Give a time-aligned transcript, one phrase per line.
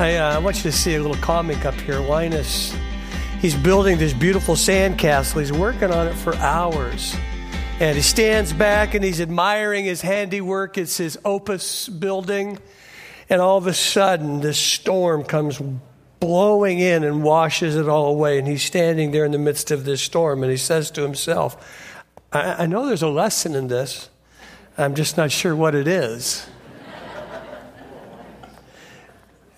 [0.00, 2.00] I, uh, want you to see a little comic up here.
[2.00, 2.74] Linus,
[3.42, 5.40] he's building this beautiful sandcastle.
[5.40, 7.14] He's working on it for hours.
[7.80, 10.78] And he stands back and he's admiring his handiwork.
[10.78, 12.58] It's his opus building.
[13.28, 15.60] And all of a sudden, this storm comes
[16.18, 18.38] blowing in and washes it all away.
[18.38, 21.92] And he's standing there in the midst of this storm and he says to himself,
[22.32, 24.08] I, I know there's a lesson in this.
[24.78, 26.46] I'm just not sure what it is.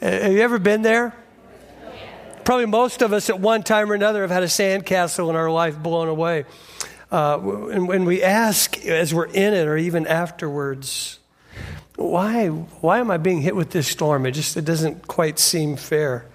[0.03, 1.15] Have you ever been there?
[2.45, 5.49] Probably most of us at one time or another have had a sandcastle in our
[5.49, 6.45] life blown away.
[7.13, 11.21] Uh, and when we ask as we're in it or even afterwards,
[11.95, 14.27] why, why am I being hit with this storm?
[14.27, 16.27] It just it doesn't quite seem fair.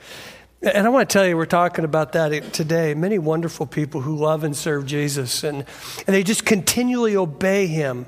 [0.62, 2.94] And I want to tell you, we're talking about that today.
[2.94, 5.66] Many wonderful people who love and serve Jesus, and,
[6.08, 8.06] and they just continually obey him,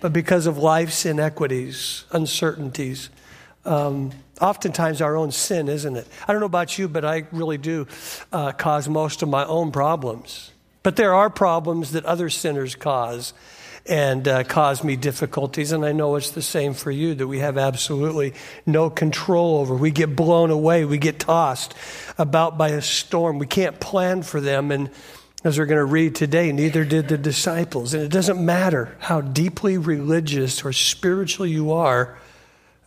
[0.00, 3.10] but because of life's inequities, uncertainties,
[3.64, 4.10] um,
[4.40, 6.06] oftentimes our own sin, isn't it?
[6.26, 7.86] I don't know about you, but I really do
[8.32, 10.52] uh, cause most of my own problems.
[10.82, 13.34] But there are problems that other sinners cause
[13.86, 15.72] and uh, cause me difficulties.
[15.72, 18.34] And I know it's the same for you that we have absolutely
[18.66, 19.74] no control over.
[19.74, 21.74] We get blown away, we get tossed
[22.18, 23.38] about by a storm.
[23.38, 24.70] We can't plan for them.
[24.70, 24.90] And
[25.44, 27.94] as we're going to read today, neither did the disciples.
[27.94, 32.18] And it doesn't matter how deeply religious or spiritual you are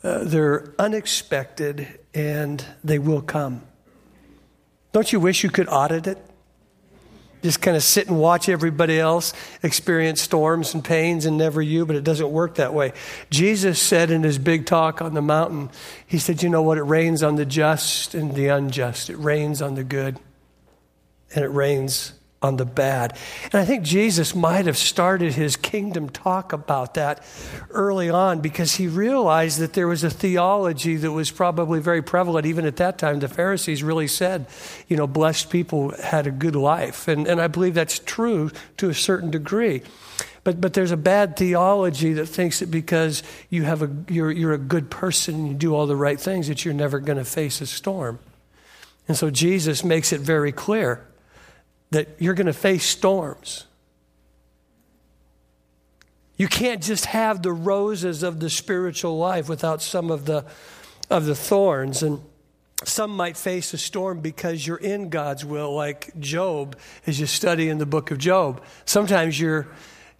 [0.03, 3.61] uh, they're unexpected and they will come.
[4.91, 6.17] Don't you wish you could audit it?
[7.41, 11.87] Just kind of sit and watch everybody else experience storms and pains and never you,
[11.87, 12.93] but it doesn't work that way.
[13.31, 15.71] Jesus said in his big talk on the mountain,
[16.05, 16.77] He said, You know what?
[16.77, 20.19] It rains on the just and the unjust, it rains on the good,
[21.33, 23.15] and it rains on the bad.
[23.45, 27.23] And I think Jesus might have started his kingdom talk about that
[27.69, 32.47] early on because he realized that there was a theology that was probably very prevalent
[32.47, 33.19] even at that time.
[33.19, 34.47] The Pharisees really said,
[34.87, 37.07] you know, blessed people had a good life.
[37.07, 39.83] And, and I believe that's true to a certain degree.
[40.43, 44.53] But, but there's a bad theology that thinks that because you have a, you're, you're
[44.53, 47.25] a good person and you do all the right things, that you're never going to
[47.25, 48.17] face a storm.
[49.07, 51.05] And so Jesus makes it very clear
[51.91, 53.65] that you're going to face storms.
[56.37, 60.45] You can't just have the roses of the spiritual life without some of the,
[61.09, 62.01] of the thorns.
[62.01, 62.21] And
[62.83, 67.69] some might face a storm because you're in God's will, like Job, as you study
[67.69, 68.63] in the book of Job.
[68.85, 69.67] Sometimes you're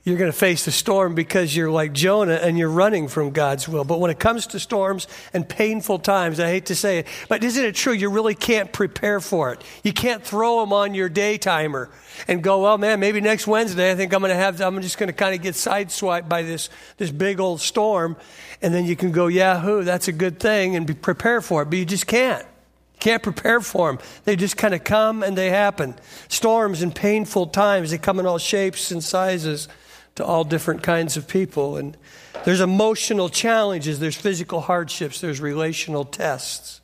[0.04, 3.68] you're going to face the storm because you're like Jonah and you're running from God's
[3.70, 3.84] will.
[3.84, 7.44] But when it comes to storms and painful times, I hate to say it, but
[7.44, 7.94] isn't it true?
[7.94, 9.64] You really can't prepare for it.
[9.84, 11.92] You can't throw them on your day timer
[12.28, 14.98] and go, well, man, maybe next Wednesday I think I'm going to have, I'm just
[14.98, 18.18] going to kind of get sideswiped by this, this big old storm.
[18.64, 21.66] And then you can go, Yahoo, that's a good thing and be prepared for it.
[21.66, 22.44] But you just can't.
[22.44, 24.00] You can't prepare for them.
[24.26, 25.94] They just kind of come and they happen.
[26.28, 29.68] Storms and painful times, they come in all shapes and sizes
[30.16, 31.78] to all different kinds of people.
[31.78, 31.98] And
[32.46, 36.82] there's emotional challenges, there's physical hardships, there's relational tests.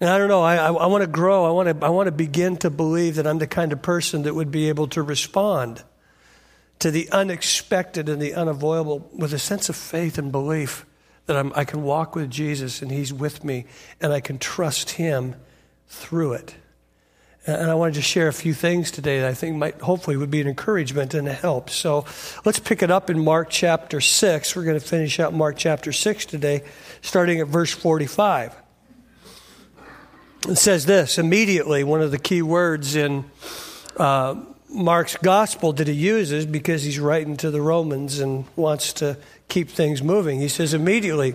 [0.00, 1.44] And I don't know, I, I, I want to grow.
[1.46, 4.22] I want to, I want to begin to believe that I'm the kind of person
[4.22, 5.82] that would be able to respond
[6.80, 10.84] to the unexpected and the unavoidable with a sense of faith and belief
[11.26, 13.66] that I'm, I can walk with Jesus and He's with me
[14.00, 15.36] and I can trust Him
[15.88, 16.54] through it.
[17.46, 20.30] And I wanted to share a few things today that I think might hopefully would
[20.30, 21.68] be an encouragement and a help.
[21.68, 22.06] So
[22.46, 24.56] let's pick it up in Mark chapter 6.
[24.56, 26.64] We're going to finish out Mark chapter 6 today,
[27.02, 28.56] starting at verse 45.
[30.48, 33.26] It says this immediately, one of the key words in
[33.98, 34.36] uh,
[34.70, 39.18] Mark's gospel that he uses because he's writing to the Romans and wants to
[39.48, 40.40] keep things moving.
[40.40, 41.34] He says, immediately,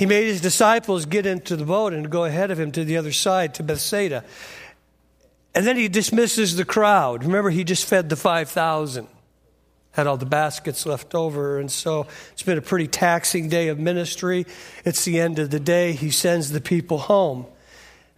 [0.00, 2.96] he made his disciples get into the boat and go ahead of him to the
[2.96, 4.24] other side, to Bethsaida.
[5.54, 7.22] And then he dismisses the crowd.
[7.22, 9.06] Remember, he just fed the 5,000,
[9.90, 11.58] had all the baskets left over.
[11.58, 14.46] And so it's been a pretty taxing day of ministry.
[14.86, 15.92] It's the end of the day.
[15.92, 17.44] He sends the people home.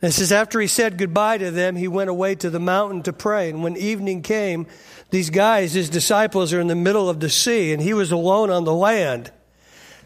[0.00, 3.02] And it says, after he said goodbye to them, he went away to the mountain
[3.02, 3.50] to pray.
[3.50, 4.68] And when evening came,
[5.10, 8.50] these guys, his disciples, are in the middle of the sea, and he was alone
[8.50, 9.32] on the land.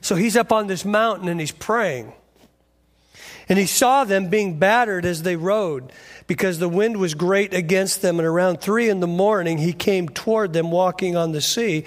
[0.00, 2.12] So he's up on this mountain and he's praying.
[3.48, 5.93] And he saw them being battered as they rowed
[6.26, 8.19] because the wind was great against them.
[8.19, 11.84] And around three in the morning, he came toward them walking on the sea.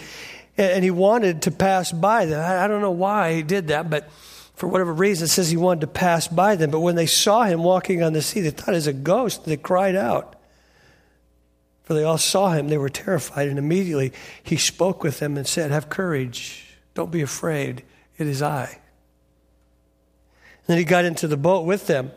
[0.57, 2.39] And he wanted to pass by them.
[2.39, 4.09] I don't know why he did that, but
[4.55, 6.71] for whatever reason, it says he wanted to pass by them.
[6.71, 9.45] But when they saw him walking on the sea, they thought it was a ghost.
[9.45, 10.35] They cried out.
[11.83, 13.47] For they all saw him, they were terrified.
[13.47, 14.13] And immediately
[14.43, 17.83] he spoke with them and said, Have courage, don't be afraid.
[18.19, 18.77] It is I.
[20.67, 22.11] Then he got into the boat with them,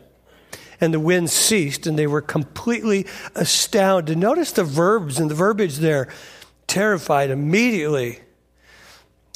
[0.79, 4.17] and the wind ceased, and they were completely astounded.
[4.17, 6.09] Notice the verbs and the verbiage there
[6.67, 8.19] terrified immediately.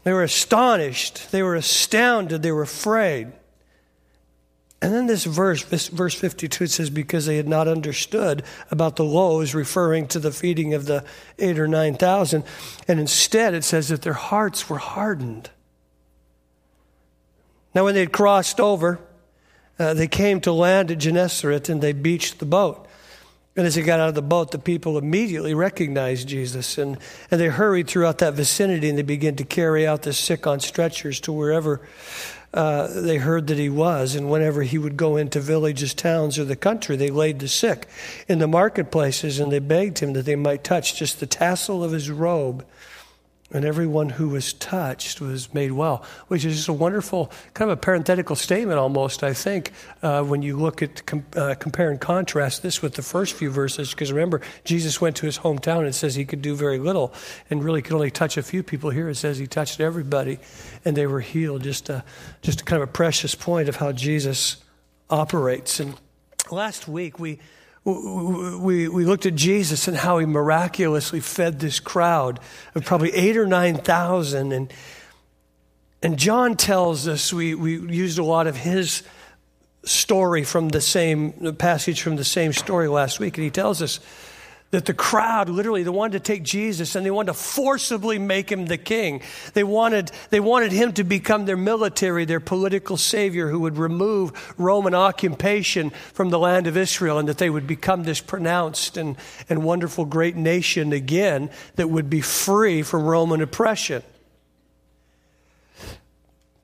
[0.04, 3.32] They were astonished, they were astounded, they were afraid.
[4.82, 8.96] And then this verse, this verse 52, it says, because they had not understood about
[8.96, 11.04] the loaves, referring to the feeding of the
[11.40, 12.44] eight or nine thousand.
[12.88, 15.50] And instead, it says that their hearts were hardened.
[17.78, 19.00] Now, when they'd crossed over,
[19.78, 22.88] uh, they came to land at Gennesaret and they beached the boat.
[23.56, 26.80] And as they got out of the boat, the people immediately recognized Jesus.
[26.80, 26.98] And,
[27.30, 30.60] and they hurried throughout that vicinity and they began to carry out the sick on
[30.60, 31.80] stretchers to wherever
[32.52, 34.16] uh, they heard that he was.
[34.16, 37.88] And whenever he would go into villages, towns, or the country, they laid the sick
[38.28, 41.92] in the marketplaces and they begged him that they might touch just the tassel of
[41.92, 42.66] his robe
[43.52, 47.78] and everyone who was touched was made well, which is just a wonderful kind of
[47.78, 49.72] a parenthetical statement almost, I think,
[50.04, 53.50] uh, when you look at com- uh, compare and contrast this with the first few
[53.50, 53.92] verses.
[53.92, 57.14] Because remember, Jesus went to his hometown and says he could do very little
[57.50, 58.90] and really could only touch a few people.
[58.90, 60.40] Here it says he touched everybody
[60.84, 61.64] and they were healed.
[61.64, 62.04] Just a,
[62.42, 64.58] just a kind of a precious point of how Jesus
[65.10, 65.80] operates.
[65.80, 65.96] And
[66.52, 67.40] last week we
[67.88, 72.40] we, we looked at Jesus and how he miraculously fed this crowd
[72.76, 74.52] of probably eight or 9,000.
[74.52, 74.74] And,
[76.04, 79.04] and John tells us, we, we used a lot of his
[79.86, 83.38] story from the same passage from the same story last week.
[83.38, 84.02] And he tells us
[84.72, 88.52] that the crowd literally they wanted to take Jesus and they wanted to forcibly make
[88.52, 89.22] him the king.
[89.54, 94.56] They wanted, they wanted him to become their military, their political savior who would remove
[94.58, 99.16] Roman occupation from the land of Israel and that they would become this pronounced and,
[99.50, 104.04] and wonderful great nation again that would be free from Roman oppression.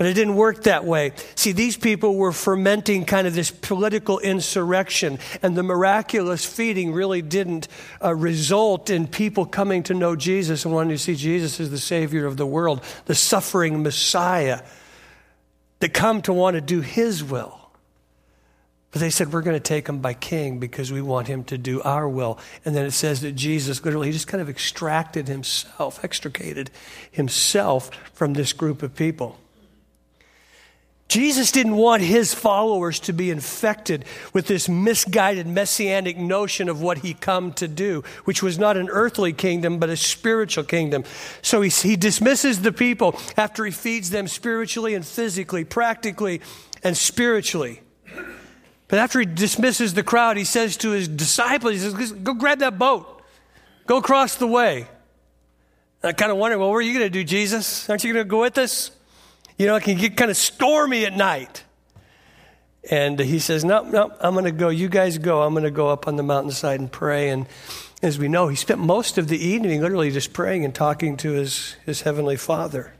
[0.03, 1.13] But it didn't work that way.
[1.35, 7.21] See, these people were fermenting kind of this political insurrection, and the miraculous feeding really
[7.21, 7.69] didn't
[8.03, 11.77] uh, result in people coming to know Jesus and wanting to see Jesus as the
[11.77, 14.63] Savior of the world, the suffering Messiah,
[15.79, 17.57] that come to want to do His will.
[18.91, 21.57] But they said, We're going to take him by king because we want him to
[21.57, 22.39] do our will.
[22.65, 26.71] And then it says that Jesus literally just kind of extracted himself, extricated
[27.09, 29.39] himself from this group of people.
[31.13, 36.97] Jesus didn't want his followers to be infected with this misguided messianic notion of what
[36.97, 41.03] he come to do, which was not an earthly kingdom, but a spiritual kingdom.
[41.43, 46.41] So he, he dismisses the people after he feeds them spiritually and physically, practically
[46.83, 47.81] and spiritually.
[48.87, 52.57] But after he dismisses the crowd, he says to his disciples, he says, Go grab
[52.57, 53.21] that boat,
[53.85, 54.87] go across the way.
[56.01, 57.87] And I kind of wonder, well, what are you going to do, Jesus?
[57.87, 58.89] Aren't you going to go with us?
[59.57, 61.63] You know, it can get kind of stormy at night.
[62.89, 64.69] And he says, No, no, I'm going to go.
[64.69, 65.41] You guys go.
[65.41, 67.29] I'm going to go up on the mountainside and pray.
[67.29, 67.47] And
[68.01, 71.31] as we know, he spent most of the evening literally just praying and talking to
[71.31, 72.93] his, his heavenly father.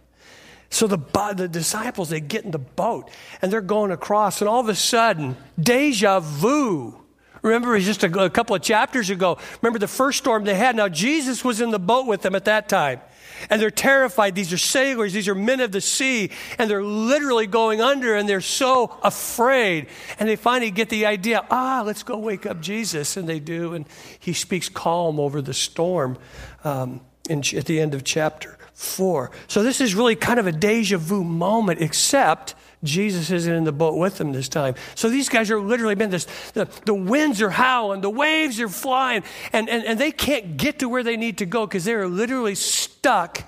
[0.69, 0.97] So the,
[1.35, 3.11] the disciples, they get in the boat
[3.41, 6.99] and they're going across, and all of a sudden, deja vu.
[7.43, 10.75] Remember, it just a, a couple of chapters ago, remember the first storm they had.
[10.75, 13.01] Now, Jesus was in the boat with them at that time
[13.49, 14.35] and they're terrified.
[14.35, 18.27] These are sailors, these are men of the sea, and they're literally going under and
[18.27, 19.87] they're so afraid.
[20.19, 23.17] And they finally get the idea ah, let's go wake up Jesus.
[23.17, 23.85] And they do, and
[24.19, 26.17] he speaks calm over the storm
[26.63, 29.31] um, in, at the end of chapter 4.
[29.47, 33.71] So this is really kind of a deja vu moment, except Jesus isn't in the
[33.71, 34.75] boat with them this time.
[34.95, 38.67] So these guys are literally been this the, the winds are howling, the waves are
[38.67, 39.23] flying,
[39.53, 42.55] and, and, and they can't get to where they need to go because they're literally
[42.55, 43.43] stuck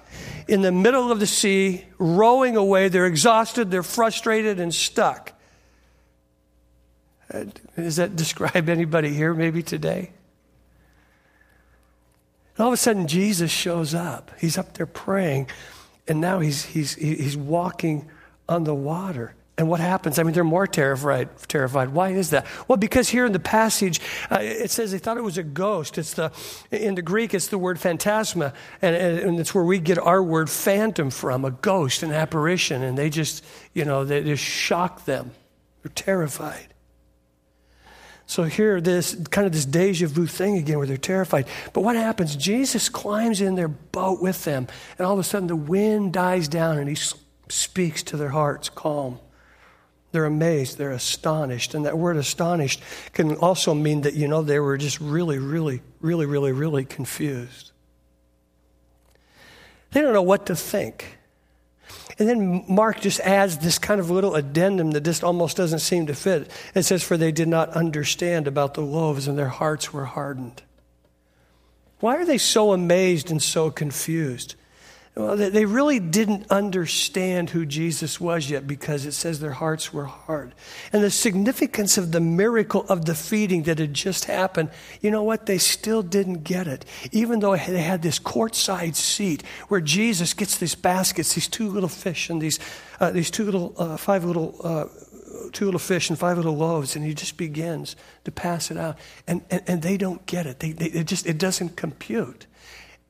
[0.48, 2.88] in the middle of the sea, rowing away.
[2.88, 5.34] They're exhausted, they're frustrated, and stuck.
[7.34, 10.12] Uh, does that describe anybody here maybe today?
[12.58, 14.32] And all of a sudden, Jesus shows up.
[14.40, 15.50] He's up there praying,
[16.08, 18.10] and now he's, he's, he's walking
[18.48, 19.36] on the water.
[19.58, 20.20] And what happens?
[20.20, 21.30] I mean, they're more terrified.
[21.48, 21.90] Terrified.
[21.90, 22.46] Why is that?
[22.68, 25.98] Well, because here in the passage, uh, it says they thought it was a ghost.
[25.98, 26.34] It's the
[26.72, 30.50] in the Greek, it's the word phantasma, and, and it's where we get our word
[30.50, 32.84] phantom from, a ghost, an apparition.
[32.84, 35.32] And they just, you know, they just shock them.
[35.84, 36.74] They're terrified.
[38.28, 41.48] So here, this kind of this deja vu thing again, where they're terrified.
[41.72, 42.36] But what happens?
[42.36, 46.50] Jesus climbs in their boat with them, and all of a sudden the wind dies
[46.50, 46.96] down, and he
[47.50, 49.20] speaks to their hearts calm.
[50.12, 51.74] They're amazed, they're astonished.
[51.74, 52.82] And that word astonished
[53.14, 57.72] can also mean that, you know, they were just really, really, really, really, really confused.
[59.92, 61.18] They don't know what to think.
[62.18, 66.08] And then Mark just adds this kind of little addendum that just almost doesn't seem
[66.08, 66.50] to fit.
[66.74, 70.62] It says, For they did not understand about the loaves, and their hearts were hardened.
[72.00, 74.56] Why are they so amazed and so confused?
[75.16, 80.04] Well, they really didn't understand who Jesus was yet because it says their hearts were
[80.04, 80.54] hard.
[80.92, 85.24] And the significance of the miracle of the feeding that had just happened, you know
[85.24, 85.46] what?
[85.46, 86.84] They still didn't get it.
[87.14, 91.88] Even though they had this courtside seat where Jesus gets these baskets, these two little
[91.88, 92.60] fish and these,
[93.00, 94.88] uh, these two little, uh, five little, uh,
[95.54, 97.96] two little fish and five little loaves, and he just begins
[98.26, 98.98] to pass it out.
[99.28, 100.60] And, and, and they don't get it.
[100.60, 102.48] They, they, it just, it doesn't compute.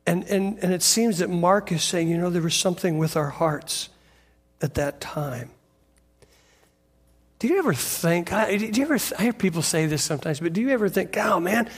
[0.07, 3.17] And, and, and it seems that Mark is saying, you know, there was something with
[3.17, 3.89] our hearts
[4.61, 5.49] at that time.
[7.39, 10.61] Do you ever think, do you ever, I hear people say this sometimes, but do
[10.61, 11.69] you ever think, oh man,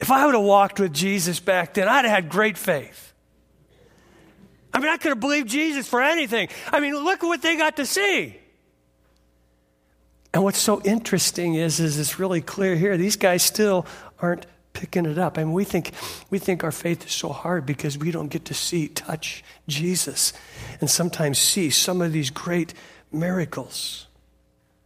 [0.00, 3.12] if I would have walked with Jesus back then, I'd have had great faith.
[4.72, 6.48] I mean, I could have believed Jesus for anything.
[6.70, 8.36] I mean, look at what they got to see.
[10.32, 12.96] And what's so interesting is, is it's really clear here.
[12.96, 13.84] These guys still
[14.20, 15.38] aren't picking it up.
[15.38, 15.92] I mean, we think,
[16.30, 20.32] we think our faith is so hard because we don't get to see, touch Jesus,
[20.80, 22.74] and sometimes see some of these great
[23.12, 24.06] miracles.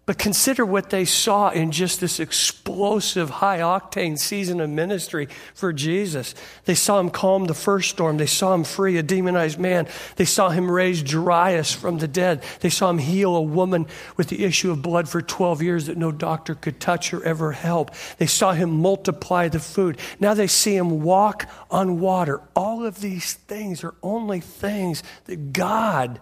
[0.06, 5.72] But consider what they saw in just this explosive, high octane season of ministry for
[5.72, 6.34] Jesus.
[6.66, 8.18] They saw him calm the first storm.
[8.18, 9.88] They saw him free a demonized man.
[10.16, 12.42] They saw him raise Jairus from the dead.
[12.60, 13.86] They saw him heal a woman
[14.18, 17.52] with the issue of blood for 12 years that no doctor could touch or ever
[17.52, 17.90] help.
[18.18, 19.98] They saw him multiply the food.
[20.20, 22.42] Now they see him walk on water.
[22.54, 26.20] All of these things are only things that God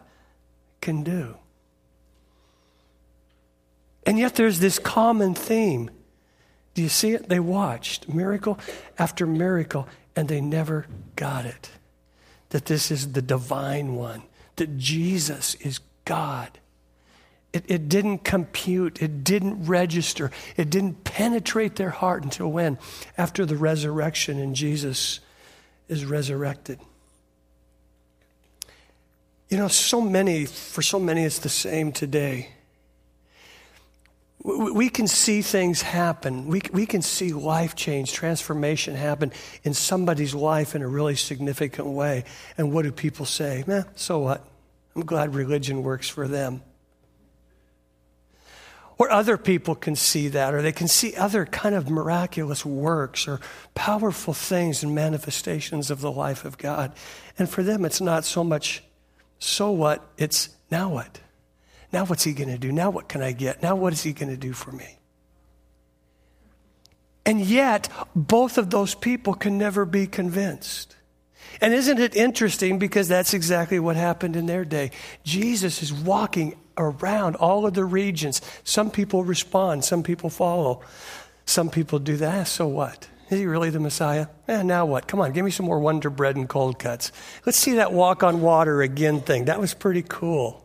[0.81, 1.35] can do.
[4.05, 5.91] And yet there's this common theme.
[6.75, 7.29] Do you see it?
[7.29, 8.59] They watched miracle
[8.99, 11.71] after miracle and they never got it.
[12.51, 14.23] That this is the divine one,
[14.57, 16.59] that Jesus is God.
[17.53, 22.79] It, it didn't compute, it didn't register, it didn't penetrate their heart until when?
[23.19, 25.21] After the resurrection and Jesus
[25.89, 26.81] is resurrected.
[29.51, 32.49] You know, so many, for so many, it's the same today
[34.45, 36.49] we can see things happen.
[36.49, 39.33] We, we can see life change, transformation happen
[39.63, 42.25] in somebody's life in a really significant way.
[42.59, 43.65] And what do people say?
[43.69, 44.45] Eh, so what?
[44.97, 46.63] I'm glad religion works for them.
[48.99, 53.27] Or other people can see that, or they can see other kind of miraculous works
[53.27, 53.41] or
[53.75, 56.93] powerful things and manifestations of the life of God.
[57.39, 58.83] And for them, it's not so much,
[59.39, 60.05] so what?
[60.19, 61.21] It's now what?
[61.93, 62.73] Now, what's he going to do?
[62.73, 63.63] Now, what can I get?
[63.63, 64.99] Now, what is he going to do for me?
[67.25, 70.97] And yet, both of those people can never be convinced.
[71.61, 74.91] And isn't it interesting because that's exactly what happened in their day?
[75.23, 78.41] Jesus is walking around all of the regions.
[78.65, 80.81] Some people respond, some people follow,
[81.45, 82.49] some people do that.
[82.49, 83.09] So what?
[83.29, 84.27] Is he really the Messiah?
[84.49, 85.07] Eh, now what?
[85.07, 87.13] Come on, give me some more Wonder Bread and cold cuts.
[87.47, 89.45] Let's see that walk on water again thing.
[89.45, 90.62] That was pretty cool.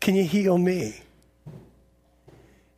[0.00, 1.00] Can you heal me?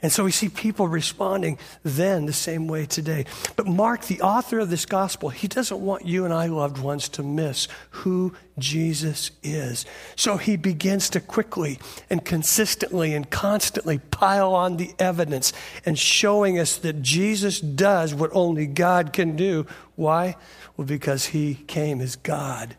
[0.02, 3.24] And so we see people responding then the same way today.
[3.54, 7.08] But Mark, the author of this gospel, he doesn't want you and I, loved ones,
[7.10, 9.86] to miss who Jesus is.
[10.16, 11.78] So he begins to quickly
[12.10, 15.52] and consistently and constantly pile on the evidence
[15.86, 19.68] and showing us that Jesus does what only God can do.
[19.94, 20.34] Why?
[20.76, 22.74] Well, because he came as God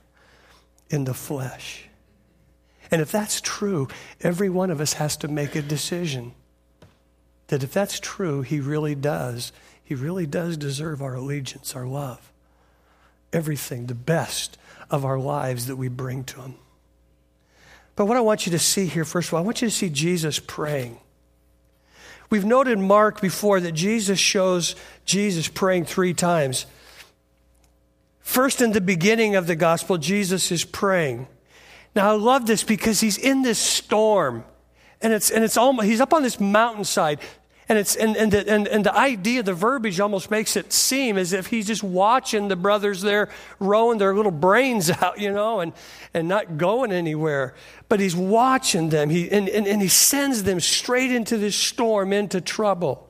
[0.90, 1.86] in the flesh.
[2.94, 3.88] And if that's true,
[4.22, 6.36] every one of us has to make a decision
[7.48, 9.52] that if that's true, he really does.
[9.84, 12.32] He really does deserve our allegiance, our love,
[13.34, 14.60] everything, the best
[14.92, 16.54] of our lives that we bring to him.
[17.96, 19.74] But what I want you to see here, first of all, I want you to
[19.74, 21.00] see Jesus praying.
[22.30, 26.68] We've noted Mark before that Jesus shows Jesus praying three times.
[28.20, 31.26] First, in the beginning of the gospel, Jesus is praying.
[31.96, 34.44] Now, I love this because he's in this storm.
[35.02, 37.20] And it's, and it's almost, he's up on this mountainside.
[37.70, 41.18] And, it's, and, and, the, and, and the idea, the verbiage almost makes it seem
[41.18, 45.60] as if he's just watching the brothers there rowing their little brains out, you know,
[45.60, 45.74] and,
[46.14, 47.54] and not going anywhere.
[47.90, 52.12] But he's watching them, he, and, and, and he sends them straight into this storm,
[52.12, 53.10] into trouble.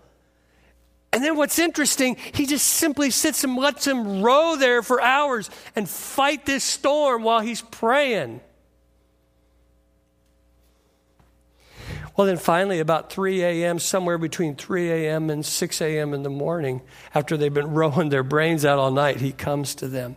[1.12, 5.50] And then what's interesting, he just simply sits and lets them row there for hours
[5.76, 8.42] and fight this storm while he's praying.
[12.16, 15.30] Well, then finally, about 3 a.m., somewhere between 3 a.m.
[15.30, 16.14] and 6 a.m.
[16.14, 16.82] in the morning,
[17.16, 20.16] after they've been rowing their brains out all night, he comes to them.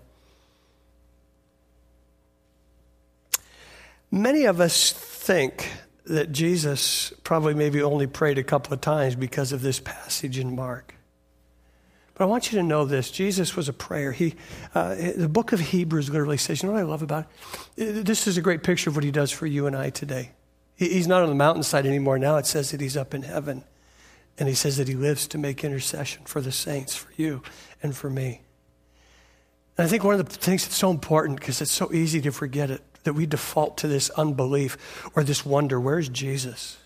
[4.11, 5.71] Many of us think
[6.05, 10.55] that Jesus probably maybe only prayed a couple of times because of this passage in
[10.55, 10.95] Mark.
[12.15, 14.12] But I want you to know this Jesus was a prayer.
[14.12, 14.35] He,
[14.75, 17.26] uh, the book of Hebrews literally says, you know what I love about
[17.76, 18.07] it?
[18.07, 20.31] This is a great picture of what he does for you and I today.
[20.76, 22.18] He's not on the mountainside anymore.
[22.18, 23.64] Now it says that he's up in heaven.
[24.38, 27.42] And he says that he lives to make intercession for the saints, for you
[27.83, 28.42] and for me.
[29.78, 32.30] And I think one of the things that's so important, because it's so easy to
[32.30, 36.76] forget it, that we default to this unbelief or this wonder where's Jesus?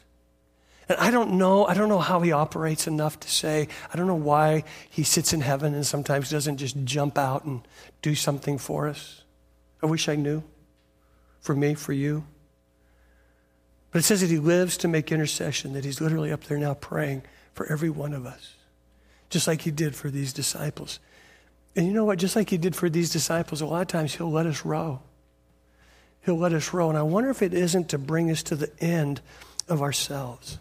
[0.89, 4.07] And I don't know, I don't know how he operates enough to say, I don't
[4.07, 7.67] know why he sits in heaven and sometimes doesn't just jump out and
[8.03, 9.23] do something for us.
[9.83, 10.43] I wish I knew.
[11.41, 12.25] For me, for you.
[13.91, 16.75] But it says that he lives to make intercession, that he's literally up there now
[16.75, 17.23] praying
[17.55, 18.55] for every one of us,
[19.31, 21.01] just like he did for these disciples.
[21.75, 22.19] And you know what?
[22.19, 25.01] Just like he did for these disciples, a lot of times he'll let us row.
[26.25, 26.89] He'll let us row.
[26.89, 29.21] And I wonder if it isn't to bring us to the end
[29.69, 30.59] of ourselves.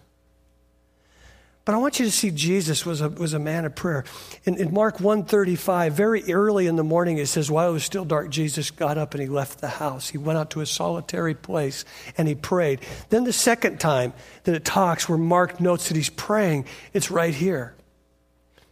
[1.65, 4.03] But I want you to see Jesus was a, was a man of prayer.
[4.45, 8.05] In, in Mark 135, very early in the morning, it says, while it was still
[8.05, 10.09] dark, Jesus got up and he left the house.
[10.09, 11.85] He went out to a solitary place
[12.17, 12.79] and he prayed.
[13.09, 14.13] Then the second time
[14.45, 17.75] that it talks where Mark notes that he's praying, it's right here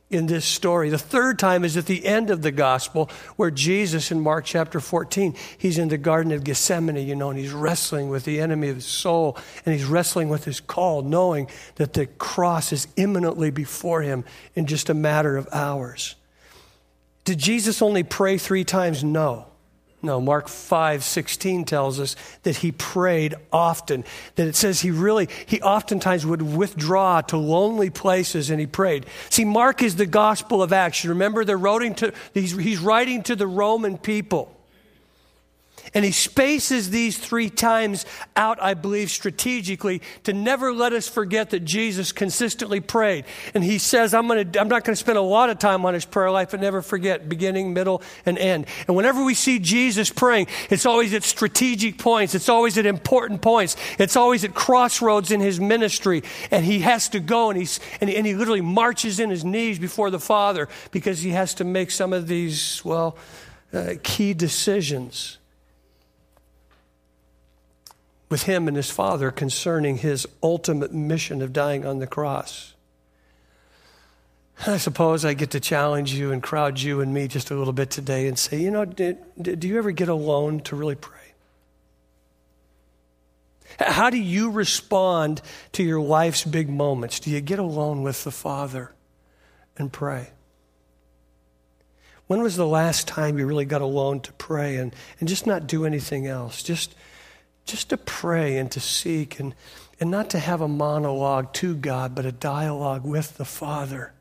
[0.09, 0.89] in this story.
[0.89, 4.79] The third time is at the end of the gospel where Jesus in Mark chapter
[4.79, 8.69] 14, he's in the Garden of Gethsemane, you know, and he's wrestling with the enemy
[8.69, 13.51] of his soul and he's wrestling with his call, knowing that the cross is imminently
[13.51, 14.23] before him
[14.55, 16.15] in just a matter of hours.
[17.25, 19.03] Did Jesus only pray three times?
[19.03, 19.47] No.
[20.03, 24.03] No, Mark 5 16 tells us that he prayed often.
[24.35, 29.07] That it says he really, he oftentimes would withdraw to lonely places and he prayed.
[29.29, 31.09] See, Mark is the gospel of action.
[31.09, 34.56] Remember, they're writing to, he's, he's writing to the Roman people.
[35.93, 41.51] And he spaces these three times out, I believe, strategically to never let us forget
[41.51, 43.25] that Jesus consistently prayed.
[43.53, 45.93] And he says, I'm, gonna, I'm not going to spend a lot of time on
[45.93, 48.67] his prayer life, but never forget beginning, middle, and end.
[48.87, 53.41] And whenever we see Jesus praying, it's always at strategic points, it's always at important
[53.41, 56.23] points, it's always at crossroads in his ministry.
[56.51, 59.79] And he has to go and, he's, and, and he literally marches in his knees
[59.79, 63.17] before the Father because he has to make some of these, well,
[63.73, 65.37] uh, key decisions
[68.29, 72.73] with him and his father concerning his ultimate mission of dying on the cross.
[74.65, 77.73] I suppose I get to challenge you and crowd you and me just a little
[77.73, 81.13] bit today and say, you know, did, do you ever get alone to really pray?
[83.79, 85.41] How do you respond
[85.73, 87.19] to your life's big moments?
[87.19, 88.91] Do you get alone with the Father
[89.77, 90.31] and pray?
[92.25, 95.67] When was the last time you really got alone to pray and, and just not
[95.67, 96.63] do anything else?
[96.63, 96.95] Just
[97.67, 99.53] just to pray and to seek and,
[99.99, 104.13] and not to have a monologue to God, but a dialogue with the Father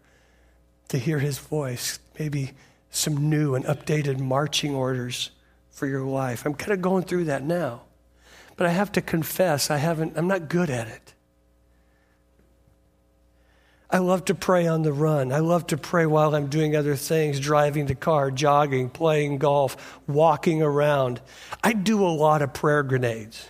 [0.88, 2.52] to hear his voice, maybe
[2.90, 5.30] some new and updated marching orders
[5.70, 6.44] for your life.
[6.46, 7.82] I'm kind of going through that now.
[8.56, 11.12] But I have to confess, I haven't, I'm not good at it.
[13.88, 15.32] I love to pray on the run.
[15.32, 20.00] I love to pray while I'm doing other things, driving the car, jogging, playing golf,
[20.08, 21.20] walking around.
[21.62, 23.46] I do a lot of prayer grenades.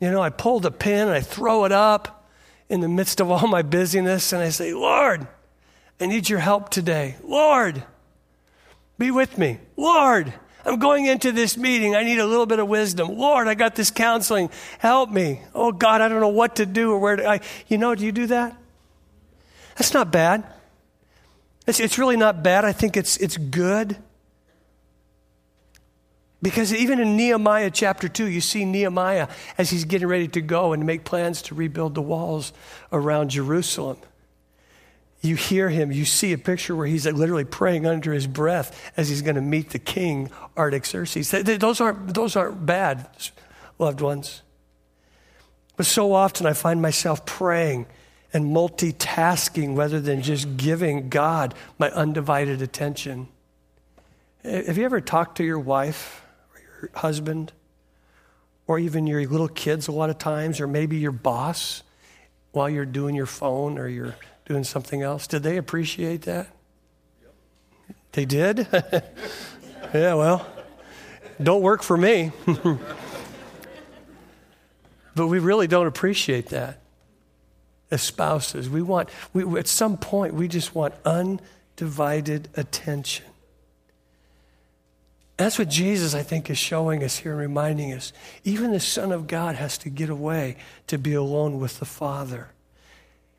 [0.00, 2.28] You know, I pull the pin and I throw it up
[2.68, 5.26] in the midst of all my busyness and I say, Lord,
[6.00, 7.16] I need your help today.
[7.24, 7.82] Lord,
[8.96, 9.58] be with me.
[9.76, 10.32] Lord,
[10.64, 11.96] I'm going into this meeting.
[11.96, 13.08] I need a little bit of wisdom.
[13.18, 14.50] Lord, I got this counseling.
[14.78, 15.42] Help me.
[15.52, 17.26] Oh God, I don't know what to do or where to.
[17.26, 18.56] I, you know, do you do that?
[19.76, 20.44] That's not bad.
[21.66, 22.64] It's, it's really not bad.
[22.64, 23.96] I think it's, it's good.
[26.42, 30.74] Because even in Nehemiah chapter 2, you see Nehemiah as he's getting ready to go
[30.74, 32.52] and make plans to rebuild the walls
[32.92, 33.96] around Jerusalem.
[35.22, 39.08] You hear him, you see a picture where he's literally praying under his breath as
[39.08, 41.30] he's going to meet the king, Artaxerxes.
[41.30, 43.08] Those aren't, those aren't bad,
[43.78, 44.42] loved ones.
[45.78, 47.86] But so often I find myself praying
[48.34, 53.28] and multitasking rather than just giving God my undivided attention.
[54.42, 56.20] Have you ever talked to your wife
[56.52, 57.52] or your husband
[58.66, 61.84] or even your little kids a lot of times or maybe your boss
[62.50, 64.16] while you're doing your phone or you're
[64.46, 65.28] doing something else?
[65.28, 66.48] Did they appreciate that?
[68.12, 68.66] They did?
[69.94, 70.44] yeah, well,
[71.40, 72.32] don't work for me.
[75.14, 76.80] but we really don't appreciate that
[77.90, 78.68] as spouses.
[78.68, 83.26] We want, we, at some point, we just want undivided attention.
[85.36, 88.12] That's what Jesus, I think, is showing us here reminding us.
[88.44, 92.50] Even the Son of God has to get away to be alone with the Father.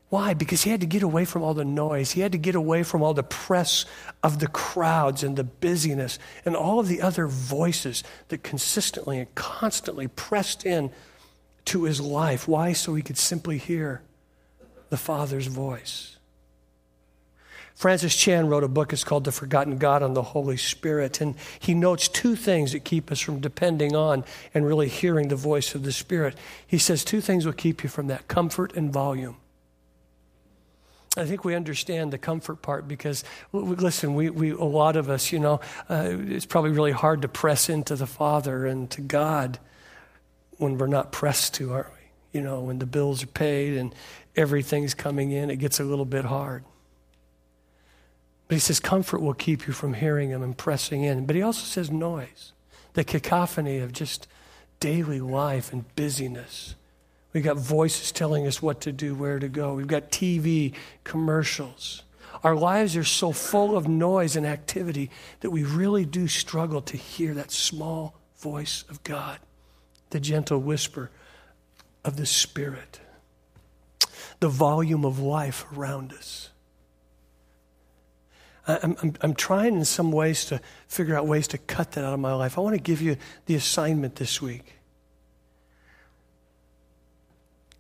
[0.10, 0.34] Why?
[0.34, 2.12] Because he had to get away from all the noise.
[2.12, 3.86] He had to get away from all the press
[4.24, 9.34] of the crowds and the busyness and all of the other voices that consistently and
[9.36, 10.92] constantly pressed in
[11.66, 12.48] to his life.
[12.48, 12.74] Why?
[12.74, 14.02] So he could simply hear
[14.90, 16.16] the Father's voice.
[17.76, 21.20] Francis Chan wrote a book, it's called The Forgotten God on the Holy Spirit.
[21.20, 25.36] And he notes two things that keep us from depending on and really hearing the
[25.36, 26.36] voice of the Spirit.
[26.66, 29.36] He says two things will keep you from that comfort and volume.
[31.18, 35.32] I think we understand the comfort part because, listen, we, we, a lot of us,
[35.32, 39.60] you know, uh, it's probably really hard to press into the Father and to God
[40.58, 41.95] when we're not pressed to, we?
[42.36, 43.96] You know, when the bills are paid and
[44.36, 46.66] everything's coming in, it gets a little bit hard.
[48.50, 51.26] But he says comfort will keep you from hearing him and pressing in.
[51.26, 52.52] But he also says noise,
[52.92, 54.28] the cacophony of just
[54.82, 56.76] daily life and busyness.
[57.32, 59.74] We've got voices telling us what to do, where to go.
[59.74, 60.74] We've got TV
[61.06, 62.04] commercials.
[62.44, 66.98] Our lives are so full of noise and activity that we really do struggle to
[66.98, 69.40] hear that small voice of God,
[70.10, 71.12] the gentle whisper
[72.06, 73.02] of the Spirit,
[74.40, 76.52] the volume of life around us.
[78.68, 82.14] I'm, I'm, I'm, trying in some ways to figure out ways to cut that out
[82.14, 82.58] of my life.
[82.58, 84.74] I want to give you the assignment this week.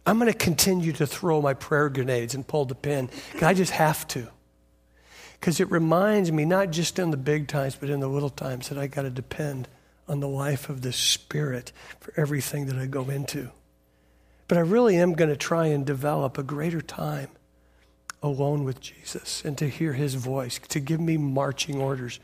[0.05, 3.09] I'm going to continue to throw my prayer grenades and pull the pin.
[3.41, 4.27] I just have to.
[5.39, 8.69] Because it reminds me, not just in the big times, but in the little times,
[8.69, 9.67] that I got to depend
[10.07, 13.51] on the life of the Spirit for everything that I go into.
[14.47, 17.29] But I really am going to try and develop a greater time
[18.21, 22.19] alone with Jesus and to hear his voice, to give me marching orders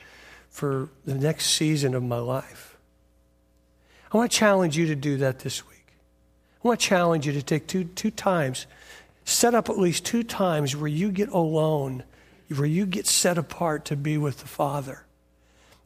[0.50, 2.78] for the next season of my life.
[4.12, 5.94] I want to challenge you to do that this week.
[6.64, 8.68] I want to challenge you to take two, two times,
[9.26, 12.04] set up at least two times where you get alone,
[12.56, 15.06] where you get set apart to be with the Father.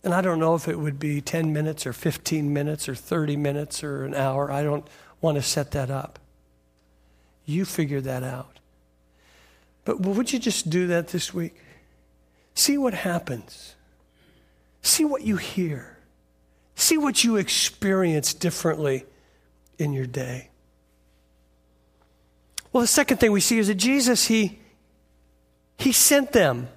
[0.04, 3.38] And I don't know if it would be 10 minutes or 15 minutes or 30
[3.38, 4.52] minutes or an hour.
[4.52, 4.86] I don't
[5.22, 6.20] want to set that up.
[7.46, 8.60] You figure that out.
[9.84, 11.56] But would you just do that this week?
[12.56, 13.76] See what happens.
[14.82, 15.98] See what you hear.
[16.76, 19.06] See what you experience differently
[19.78, 20.50] in your day.
[22.72, 24.60] Well, the second thing we see is that Jesus, he,
[25.78, 26.68] he sent them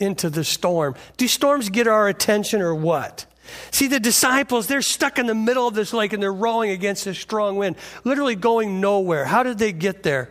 [0.00, 0.94] into the storm.
[1.16, 3.26] Do storms get our attention or what?
[3.70, 7.06] See, the disciples, they're stuck in the middle of this lake and they're rowing against
[7.06, 9.24] a strong wind, literally going nowhere.
[9.24, 10.30] How did they get there?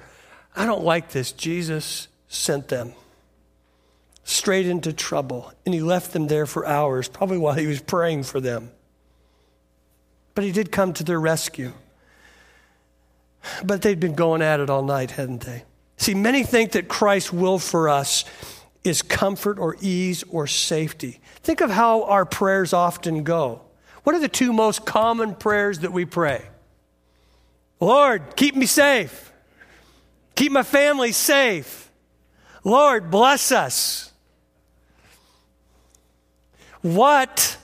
[0.55, 1.31] I don't like this.
[1.31, 2.93] Jesus sent them
[4.23, 8.23] straight into trouble, and he left them there for hours, probably while he was praying
[8.23, 8.69] for them.
[10.35, 11.71] But he did come to their rescue.
[13.63, 15.63] But they'd been going at it all night, hadn't they?
[15.95, 18.25] See, many think that Christ's will for us
[18.87, 21.19] is comfort or ease or safety.
[21.43, 23.61] Think of how our prayers often go.
[24.03, 26.43] What are the two most common prayers that we pray?
[27.79, 29.31] Lord, keep me safe.
[30.35, 31.91] Keep my family safe.
[32.63, 34.11] Lord, bless us.
[36.81, 37.57] What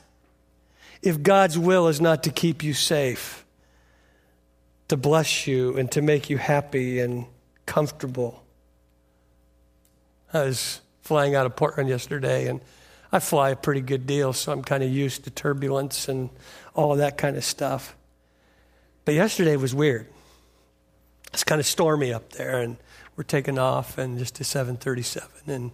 [1.02, 3.46] if God's will is not to keep you safe,
[4.88, 7.26] to bless you, and to make you happy and
[7.66, 8.44] comfortable?
[10.34, 12.62] I was flying out of Portland yesterday, and
[13.12, 16.30] I fly a pretty good deal, so I'm kind of used to turbulence and
[16.74, 17.96] all of that kind of stuff.
[19.06, 20.08] But yesterday was weird.
[21.32, 22.78] It's kind of stormy up there, and
[23.16, 25.72] we're taking off, and just a 737, and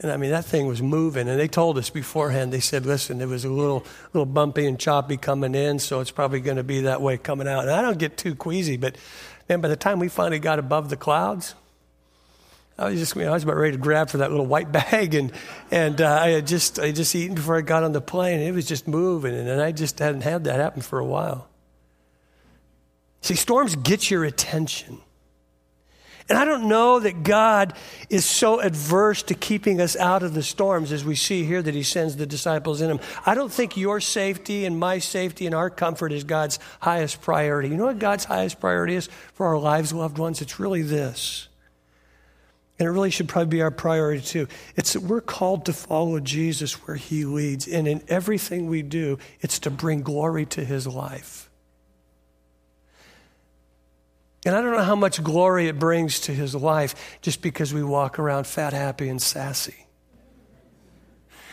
[0.00, 2.52] and I mean that thing was moving, and they told us beforehand.
[2.52, 6.10] They said, "Listen, it was a little little bumpy and choppy coming in, so it's
[6.10, 8.96] probably going to be that way coming out." And I don't get too queasy, but
[9.48, 11.54] man, by the time we finally got above the clouds,
[12.82, 14.72] I was just, you know, I was about ready to grab for that little white
[14.72, 15.32] bag, and
[15.70, 18.40] and uh, I had just I had just eaten before I got on the plane,
[18.40, 21.48] and it was just moving, and I just hadn't had that happen for a while.
[23.20, 25.00] See, storms get your attention.
[26.28, 27.74] And I don't know that God
[28.08, 31.74] is so adverse to keeping us out of the storms as we see here that
[31.74, 33.00] He sends the disciples in them.
[33.26, 37.68] I don't think your safety and my safety and our comfort is God's highest priority.
[37.68, 40.40] You know what God's highest priority is for our lives, loved ones?
[40.40, 41.48] It's really this.
[42.78, 44.48] And it really should probably be our priority too.
[44.76, 47.68] It's that we're called to follow Jesus where He leads.
[47.68, 51.50] And in everything we do, it's to bring glory to His life.
[54.44, 57.82] And I don't know how much glory it brings to his life just because we
[57.82, 59.86] walk around fat, happy, and sassy.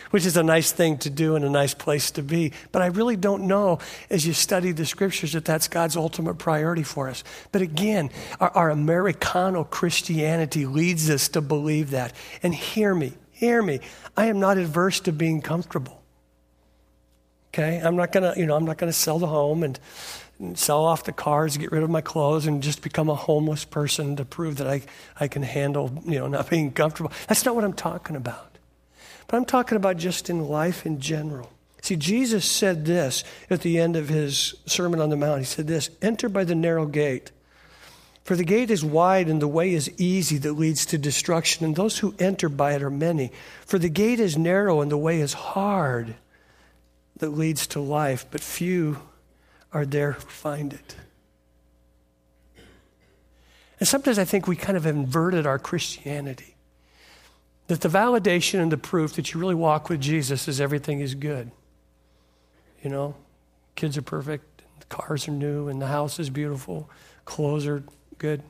[0.09, 2.51] Which is a nice thing to do and a nice place to be.
[2.71, 6.83] But I really don't know as you study the scriptures that that's God's ultimate priority
[6.83, 7.23] for us.
[7.51, 12.13] But again, our, our Americano Christianity leads us to believe that.
[12.43, 13.79] And hear me, hear me.
[14.15, 16.01] I am not adverse to being comfortable.
[17.53, 17.79] Okay?
[17.79, 19.79] I'm not going to, you know, I'm not going to sell the home and
[20.55, 24.15] sell off the cars, get rid of my clothes, and just become a homeless person
[24.15, 24.81] to prove that I,
[25.19, 27.11] I can handle, you know, not being comfortable.
[27.27, 28.48] That's not what I'm talking about.
[29.29, 31.51] But I'm talking about just in life in general.
[31.83, 35.39] See, Jesus said this at the end of his Sermon on the Mount.
[35.39, 37.31] He said this Enter by the narrow gate.
[38.23, 41.75] For the gate is wide and the way is easy that leads to destruction, and
[41.75, 43.31] those who enter by it are many.
[43.67, 46.15] For the gate is narrow and the way is hard
[47.17, 48.97] that leads to life, but few
[49.71, 50.95] are there who find it.
[53.79, 56.55] And sometimes I think we kind of inverted our Christianity.
[57.69, 61.13] That the validation and the proof that you really walk with Jesus is everything is
[61.13, 61.51] good.
[62.81, 63.15] You know,
[63.75, 66.89] kids are perfect, the cars are new, and the house is beautiful,
[67.25, 67.83] clothes are
[68.17, 68.41] good.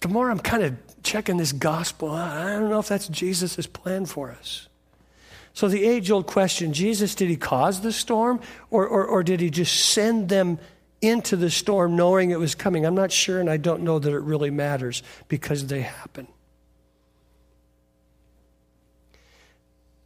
[0.00, 4.06] The more I'm kind of checking this gospel, I don't know if that's Jesus' plan
[4.06, 4.68] for us.
[5.52, 8.40] So, the age old question Jesus, did he cause the storm
[8.70, 10.58] or, or, or did he just send them
[11.02, 12.86] into the storm knowing it was coming?
[12.86, 16.28] I'm not sure, and I don't know that it really matters because they happen.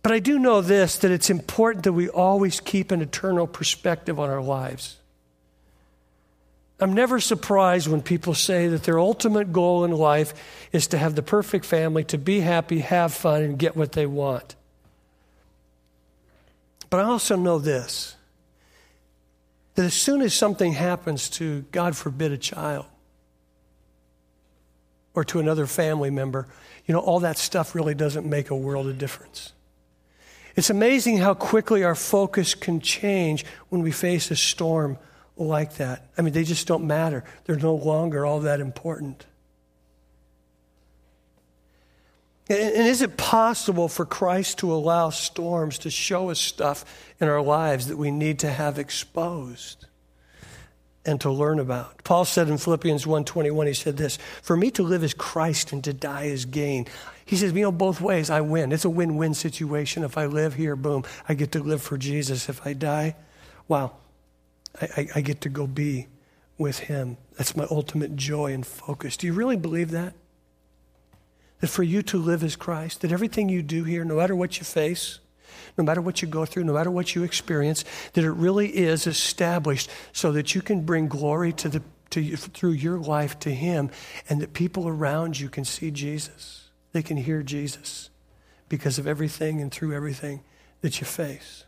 [0.02, 4.18] But I do know this that it's important that we always keep an eternal perspective
[4.18, 4.96] on our lives.
[6.80, 10.32] I'm never surprised when people say that their ultimate goal in life
[10.72, 14.06] is to have the perfect family, to be happy, have fun, and get what they
[14.06, 14.56] want.
[16.88, 18.16] But I also know this
[19.74, 22.86] that as soon as something happens to, God forbid, a child
[25.14, 26.48] or to another family member,
[26.86, 29.52] you know, all that stuff really doesn't make a world of difference.
[30.60, 34.98] It's amazing how quickly our focus can change when we face a storm
[35.38, 36.10] like that.
[36.18, 39.24] I mean, they just don't matter, they're no longer all that important.
[42.50, 46.84] And is it possible for Christ to allow storms to show us stuff
[47.22, 49.86] in our lives that we need to have exposed
[51.04, 52.04] and to learn about?
[52.04, 55.82] Paul said in Philippians 1:21 he said this, "For me to live is Christ and
[55.84, 56.86] to die is gain."
[57.24, 58.72] He says, "You know both ways I win.
[58.72, 60.04] It's a win-win situation.
[60.04, 62.48] If I live here, boom, I get to live for Jesus.
[62.48, 63.16] If I die,
[63.68, 63.92] wow,
[64.80, 66.08] I, I, I get to go be
[66.58, 67.16] with him.
[67.38, 69.16] That's my ultimate joy and focus.
[69.16, 70.12] Do you really believe that?
[71.60, 74.58] That for you to live as Christ, that everything you do here, no matter what
[74.58, 75.20] you face,
[75.76, 79.06] no matter what you go through, no matter what you experience, that it really is
[79.06, 83.90] established so that you can bring glory to the, to through your life to Him
[84.28, 86.70] and that people around you can see Jesus.
[86.92, 88.11] They can hear Jesus
[88.68, 90.42] because of everything and through everything
[90.80, 91.64] that you face.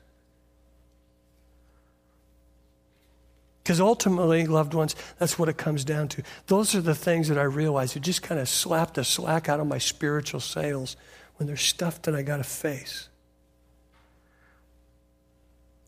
[3.62, 6.22] Because ultimately, loved ones, that's what it comes down to.
[6.48, 7.94] Those are the things that I realize.
[7.94, 10.96] It just kind of slapped the slack out of my spiritual sails
[11.36, 13.08] when there's stuff that I got to face.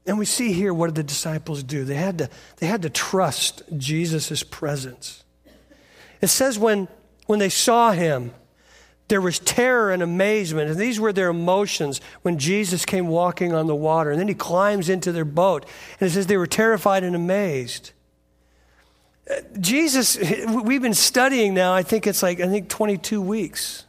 [0.07, 1.85] And we see here what did the disciples do?
[1.85, 5.25] They had to, they had to trust Jesus' presence.
[6.21, 6.89] It says when,
[7.27, 8.33] when they saw him,
[9.09, 13.67] there was terror and amazement, and these were their emotions when Jesus came walking on
[13.67, 14.11] the water.
[14.11, 15.67] And then he climbs into their boat,
[16.01, 17.93] and it says they were terrified and amazed.
[19.31, 23.85] Uh, Jesus, we've been studying now, I think it's like, I think 22 weeks.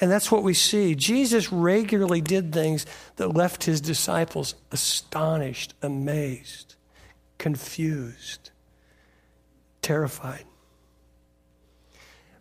[0.00, 0.94] And that's what we see.
[0.94, 2.84] Jesus regularly did things
[3.16, 6.74] that left his disciples astonished, amazed,
[7.38, 8.50] confused,
[9.80, 10.44] terrified.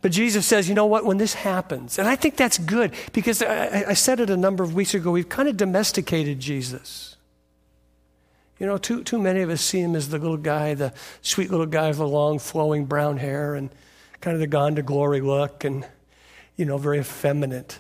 [0.02, 3.41] But Jesus says, you know what, when this happens, and I think that's good because
[3.41, 7.15] I, I said it a number of weeks ago, we've kind of domesticated Jesus.
[8.60, 11.50] You know, too, too many of us see him as the little guy, the sweet
[11.50, 13.70] little guy with the long flowing brown hair and
[14.22, 15.88] kind of the gone to glory look and,
[16.56, 17.80] you know, very effeminate.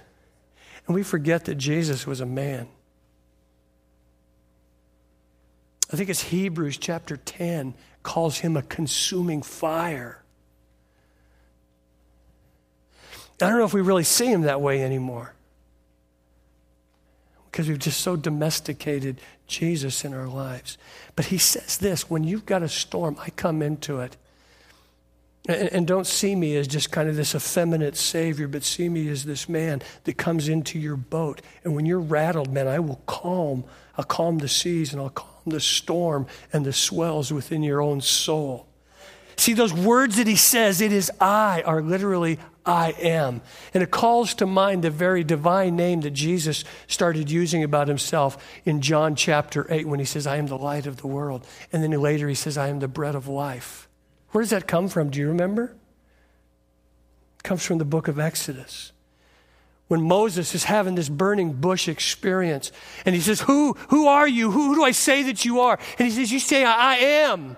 [0.87, 2.67] And we forget that Jesus was a man.
[5.91, 10.21] I think it's Hebrews chapter 10 calls him a consuming fire.
[13.41, 15.33] I don't know if we really see him that way anymore
[17.51, 20.77] because we've just so domesticated Jesus in our lives.
[21.15, 24.17] But he says this when you've got a storm, I come into it.
[25.47, 29.07] And, and, don't see me as just kind of this effeminate savior, but see me
[29.09, 31.41] as this man that comes into your boat.
[31.63, 33.63] And when you're rattled, man, I will calm.
[33.95, 38.01] I'll calm the seas and I'll calm the storm and the swells within your own
[38.01, 38.67] soul.
[39.37, 43.41] see, those words that he says, it is I, are literally I am.
[43.73, 48.43] And it calls to mind the very divine name that Jesus started using about himself
[48.65, 51.45] in John chapter 8 when he says, I am the light of the world.
[51.71, 53.84] And then later he says, I am the bread of life.
[54.35, 55.11] Where does that come from?
[55.11, 55.73] Do you remember?
[57.37, 58.91] It comes from the book of Exodus.
[59.87, 62.73] When Moses is having this burning bush experience,
[63.05, 64.51] and he says, Who, who are you?
[64.51, 65.79] Who, who do I say that you are?
[65.97, 67.55] And he says, You say, I, I am.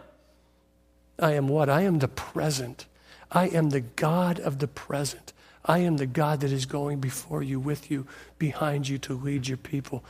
[1.17, 1.67] I am what?
[1.67, 2.85] I am the present.
[3.31, 5.33] I am the God of the present.
[5.65, 8.05] I am the God that is going before you, with you,
[8.37, 10.05] behind you to lead your people.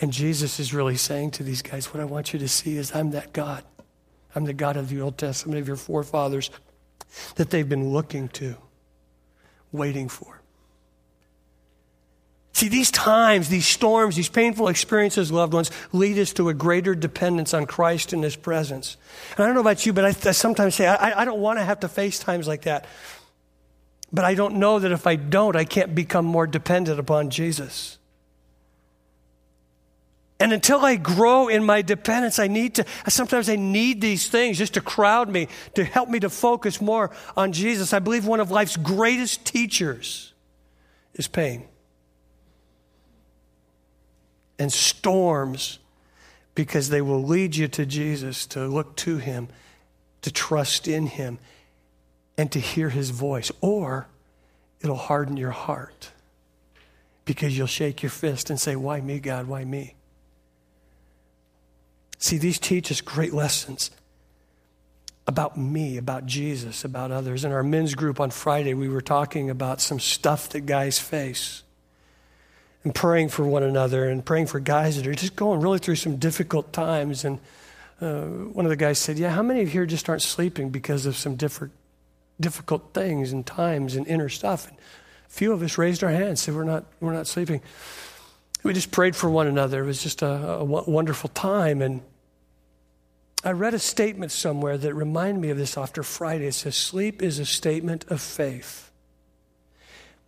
[0.00, 2.94] And Jesus is really saying to these guys, What I want you to see is
[2.94, 3.64] I'm that God.
[4.36, 6.50] I'm the God of the Old Testament, of your forefathers
[7.36, 8.56] that they've been looking to,
[9.72, 10.42] waiting for.
[12.52, 16.94] See, these times, these storms, these painful experiences, loved ones, lead us to a greater
[16.94, 18.96] dependence on Christ and His presence.
[19.32, 21.58] And I don't know about you, but I, I sometimes say, I, I don't want
[21.58, 22.86] to have to face times like that.
[24.12, 27.98] But I don't know that if I don't, I can't become more dependent upon Jesus.
[30.38, 34.58] And until I grow in my dependence, I need to, sometimes I need these things
[34.58, 37.94] just to crowd me, to help me to focus more on Jesus.
[37.94, 40.34] I believe one of life's greatest teachers
[41.14, 41.64] is pain
[44.58, 45.78] and storms
[46.54, 49.48] because they will lead you to Jesus, to look to Him,
[50.22, 51.38] to trust in Him,
[52.38, 53.52] and to hear His voice.
[53.60, 54.08] Or
[54.80, 56.10] it'll harden your heart
[57.24, 59.46] because you'll shake your fist and say, Why me, God?
[59.46, 59.95] Why me?
[62.18, 63.90] See, these teach us great lessons
[65.26, 67.44] about me, about Jesus, about others.
[67.44, 71.62] In our men's group on Friday, we were talking about some stuff that guys face
[72.84, 75.96] and praying for one another and praying for guys that are just going really through
[75.96, 77.24] some difficult times.
[77.24, 77.40] And
[78.00, 80.70] uh, one of the guys said, Yeah, how many of you here just aren't sleeping
[80.70, 81.72] because of some different,
[82.38, 84.68] difficult things and times and inner stuff?
[84.68, 87.60] And a few of us raised our hands, and said, We're not, we're not sleeping.
[88.66, 89.84] We just prayed for one another.
[89.84, 91.80] It was just a, a wonderful time.
[91.80, 92.02] And
[93.44, 96.46] I read a statement somewhere that reminded me of this after Friday.
[96.48, 98.90] It says, Sleep is a statement of faith.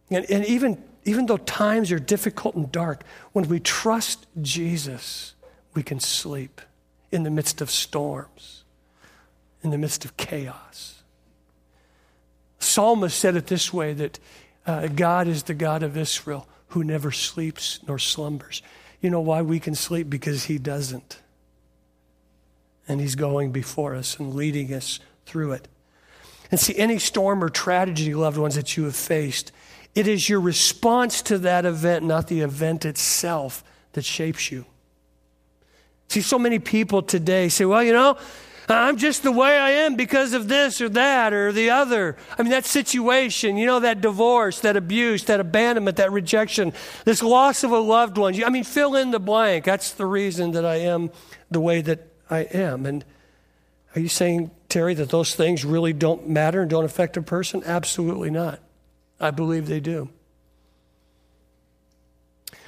[0.08, 5.34] And, and even even though times are difficult and dark, when we trust Jesus,
[5.74, 6.60] we can sleep
[7.10, 8.62] in the midst of storms,
[9.64, 11.02] in the midst of chaos.
[12.60, 14.20] Psalmist said it this way that
[14.64, 18.62] uh, God is the God of Israel who never sleeps nor slumbers.
[19.00, 20.10] You know why we can sleep?
[20.10, 21.20] Because he doesn't.
[22.86, 25.68] And he's going before us and leading us through it.
[26.50, 29.52] And see, any storm or tragedy, loved ones, that you have faced,
[29.94, 34.64] it is your response to that event, not the event itself, that shapes you.
[36.08, 38.16] See, so many people today say, well, you know,
[38.76, 42.16] I'm just the way I am because of this or that or the other.
[42.38, 47.22] I mean, that situation, you know, that divorce, that abuse, that abandonment, that rejection, this
[47.22, 48.42] loss of a loved one.
[48.44, 49.64] I mean, fill in the blank.
[49.64, 51.10] That's the reason that I am
[51.50, 52.84] the way that I am.
[52.84, 53.04] And
[53.94, 57.62] are you saying, Terry, that those things really don't matter and don't affect a person?
[57.64, 58.60] Absolutely not.
[59.18, 60.10] I believe they do.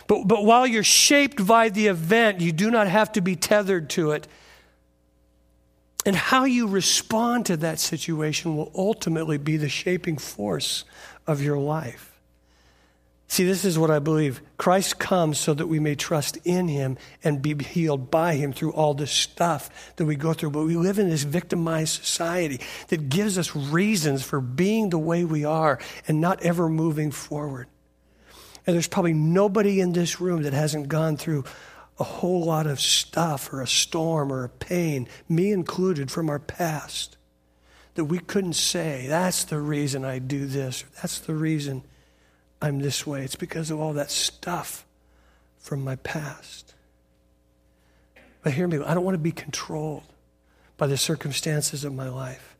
[0.06, 3.90] But, but while you're shaped by the event, you do not have to be tethered
[3.90, 4.26] to it.
[6.06, 10.84] And how you respond to that situation will ultimately be the shaping force
[11.26, 12.10] of your life.
[13.30, 14.42] See, this is what I believe.
[14.56, 18.72] Christ comes so that we may trust in him and be healed by him through
[18.72, 20.50] all this stuff that we go through.
[20.50, 25.24] But we live in this victimized society that gives us reasons for being the way
[25.24, 27.68] we are and not ever moving forward.
[28.66, 31.44] And there's probably nobody in this room that hasn't gone through
[32.00, 36.38] a whole lot of stuff or a storm or a pain, me included, from our
[36.38, 37.18] past
[37.94, 41.82] that we couldn't say, that's the reason I do this, that's the reason
[42.62, 43.22] I'm this way.
[43.22, 44.86] It's because of all that stuff
[45.58, 46.74] from my past.
[48.42, 50.04] But hear me, I don't want to be controlled
[50.78, 52.56] by the circumstances of my life.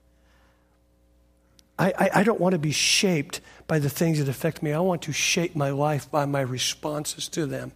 [1.78, 4.74] I, I, I, don't want to be shaped by the things that affect me.
[4.74, 7.72] I want to shape my life by my responses to them.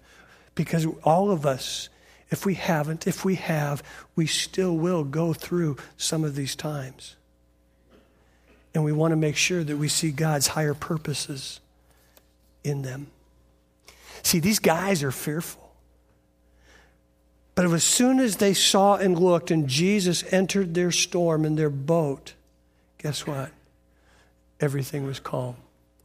[0.54, 1.88] Because all of us,
[2.30, 3.82] if we haven't, if we have,
[4.14, 7.16] we still will go through some of these times.
[8.74, 11.60] And we want to make sure that we see God's higher purposes
[12.64, 13.08] in them.
[14.22, 15.64] See, these guys are fearful.
[17.54, 21.70] But as soon as they saw and looked and Jesus entered their storm in their
[21.70, 22.34] boat,
[22.98, 23.52] guess what?
[24.60, 25.56] Everything was calm.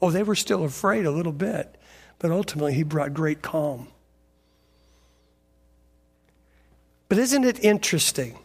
[0.01, 1.75] Oh, they were still afraid a little bit,
[2.19, 3.87] but ultimately he brought great calm.
[7.09, 8.37] But isn't it interesting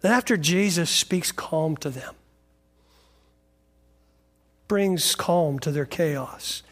[0.00, 2.14] That after Jesus speaks calm to them,
[4.66, 6.62] brings calm to their chaos,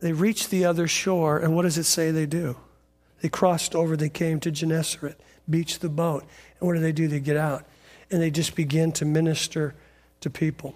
[0.00, 2.56] they reach the other shore, and what does it say they do?
[3.20, 5.18] They crossed over, they came to Gennesaret,
[5.48, 6.24] beached the boat.
[6.58, 7.08] And what do they do?
[7.08, 7.64] They get out
[8.10, 9.74] and they just begin to minister
[10.20, 10.74] to people.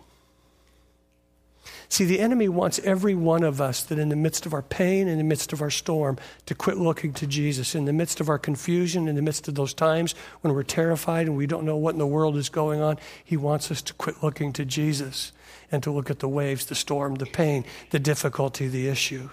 [1.91, 5.09] See, the enemy wants every one of us that in the midst of our pain,
[5.09, 7.75] in the midst of our storm, to quit looking to Jesus.
[7.75, 11.27] In the midst of our confusion, in the midst of those times when we're terrified
[11.27, 13.95] and we don't know what in the world is going on, he wants us to
[13.95, 15.33] quit looking to Jesus
[15.73, 19.29] and to look at the waves, the storm, the pain, the difficulty, the issue.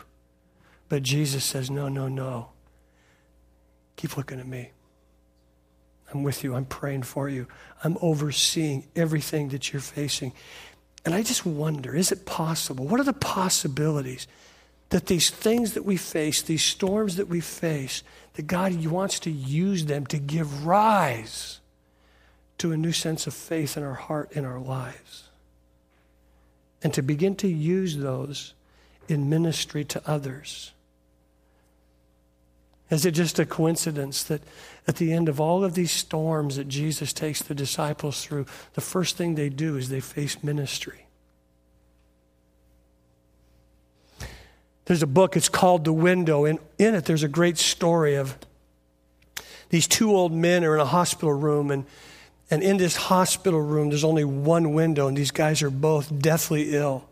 [0.90, 2.50] But Jesus says, no, no, no.
[3.98, 4.72] Keep looking at me.
[6.12, 6.56] I'm with you.
[6.56, 7.48] I'm praying for you.
[7.84, 10.34] I'm overseeing everything that you're facing.
[11.08, 12.86] And I just wonder is it possible?
[12.86, 14.28] What are the possibilities
[14.90, 18.04] that these things that we face, these storms that we face,
[18.34, 21.62] that God wants to use them to give rise
[22.58, 25.30] to a new sense of faith in our heart, in our lives?
[26.84, 28.54] And to begin to use those
[29.08, 30.74] in ministry to others.
[32.90, 34.42] Is it just a coincidence that
[34.88, 38.82] at the end of all of these storms that Jesus takes the disciples through, the
[38.82, 41.06] first thing they do is they face ministry?
[44.86, 48.38] There's a book, it's called The Window, and in it there's a great story of
[49.70, 51.86] these two old men are in a hospital room, and,
[52.50, 56.74] and in this hospital room there's only one window, and these guys are both deathly
[56.74, 57.04] ill.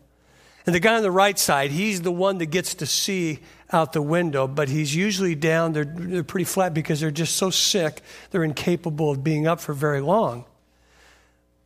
[0.64, 3.40] And the guy on the right side, he's the one that gets to see
[3.72, 5.72] out the window, but he's usually down.
[5.72, 9.72] They're, they're pretty flat because they're just so sick, they're incapable of being up for
[9.72, 10.44] very long.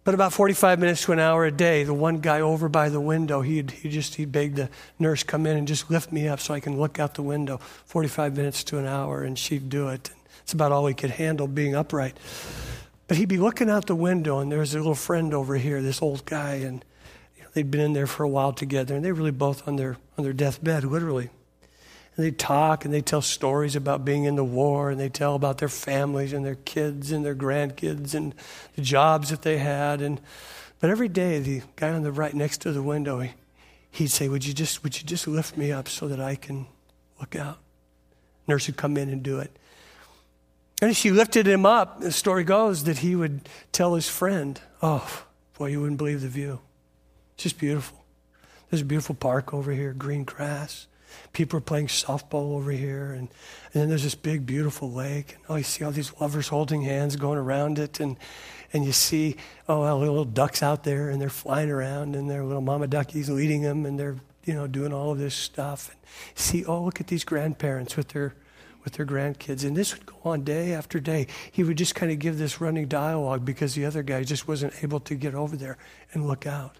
[0.02, 3.00] But about 45 minutes to an hour a day, the one guy over by the
[3.00, 6.40] window, he'd, he just he'd beg the nurse come in and just lift me up
[6.40, 7.58] so I can look out the window.
[7.84, 10.10] 45 minutes to an hour, and she'd do it.
[10.42, 12.16] It's about all he could handle being upright.
[13.08, 15.82] But he'd be looking out the window, and there was a little friend over here,
[15.82, 16.82] this old guy, and
[17.36, 19.68] you know, they'd been in there for a while together, and they were really both
[19.68, 21.28] on their on their deathbed, literally.
[22.20, 25.34] And they talk and they tell stories about being in the war and they tell
[25.34, 28.34] about their families and their kids and their grandkids and
[28.76, 30.02] the jobs that they had.
[30.02, 30.20] And,
[30.80, 33.32] but every day, the guy on the right next to the window, he,
[33.90, 36.66] he'd say, would you, just, would you just lift me up so that I can
[37.18, 37.56] look out?
[38.46, 39.50] Nurse would come in and do it.
[40.82, 44.60] And as she lifted him up, the story goes that he would tell his friend,
[44.82, 45.22] Oh,
[45.56, 46.60] boy, you wouldn't believe the view.
[47.36, 48.04] It's just beautiful.
[48.68, 50.86] There's a beautiful park over here, green grass.
[51.32, 53.28] People are playing softball over here, and,
[53.72, 55.34] and then there's this big, beautiful lake.
[55.34, 58.16] And oh, you see all these lovers holding hands going around it, and
[58.72, 59.36] and you see
[59.68, 63.28] oh, the little ducks out there, and they're flying around, and their little mama duckies
[63.28, 65.90] leading them, and they're you know doing all of this stuff.
[65.90, 65.98] And
[66.34, 68.34] see, oh, look at these grandparents with their
[68.84, 69.64] with their grandkids.
[69.64, 71.26] And this would go on day after day.
[71.50, 74.72] He would just kind of give this running dialogue because the other guy just wasn't
[74.82, 75.78] able to get over there
[76.12, 76.76] and look out.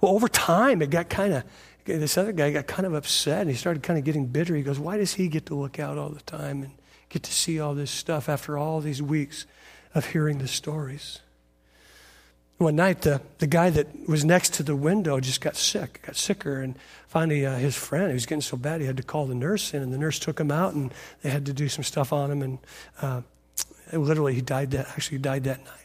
[0.00, 1.44] Well, over time, it got kind of
[1.84, 4.54] this other guy got kind of upset and he started kind of getting bitter.
[4.54, 6.72] He goes, Why does he get to look out all the time and
[7.08, 9.46] get to see all this stuff after all these weeks
[9.94, 11.20] of hearing the stories?
[12.58, 16.14] One night, the, the guy that was next to the window just got sick, got
[16.14, 16.76] sicker, and
[17.08, 19.74] finally, uh, his friend, he was getting so bad, he had to call the nurse
[19.74, 22.30] in, and the nurse took him out, and they had to do some stuff on
[22.30, 22.58] him, and
[23.00, 23.22] uh,
[23.92, 25.81] literally, he died that, actually died that night.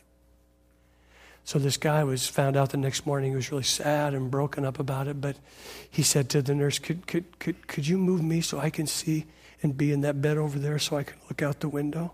[1.47, 3.29] So this guy was found out the next morning.
[3.29, 5.21] He was really sad and broken up about it.
[5.21, 5.37] But
[5.89, 8.85] he said to the nurse, could, could, could, could you move me so I can
[8.85, 9.27] see
[9.63, 12.13] and be in that bed over there so I can look out the window?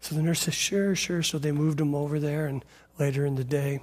[0.00, 1.24] So the nurse says, Sure, sure.
[1.24, 2.46] So they moved him over there.
[2.46, 2.64] And
[3.00, 3.80] later in the day,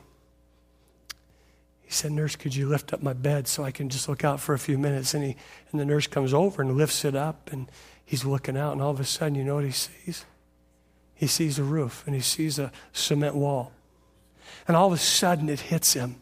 [1.82, 4.40] he said, Nurse, could you lift up my bed so I can just look out
[4.40, 5.14] for a few minutes?
[5.14, 5.36] And, he,
[5.74, 7.52] and the nurse comes over and lifts it up.
[7.52, 7.70] And
[8.06, 8.72] he's looking out.
[8.72, 10.24] And all of a sudden, you know what he sees?
[11.16, 13.72] He sees a roof and he sees a cement wall.
[14.68, 16.18] And all of a sudden it hits him.